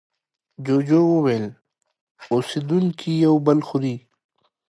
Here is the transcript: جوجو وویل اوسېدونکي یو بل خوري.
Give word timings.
جوجو 0.65 1.01
وویل 1.13 1.45
اوسېدونکي 2.31 3.11
یو 3.25 3.33
بل 3.45 3.59
خوري. 3.67 3.95